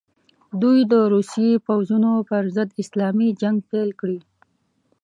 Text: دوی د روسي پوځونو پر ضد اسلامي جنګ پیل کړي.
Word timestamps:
دوی 0.61 0.79
د 0.91 0.93
روسي 1.13 1.49
پوځونو 1.67 2.11
پر 2.29 2.43
ضد 2.55 2.69
اسلامي 2.83 3.29
جنګ 3.41 3.57
پیل 3.71 3.89
کړي. 3.99 4.19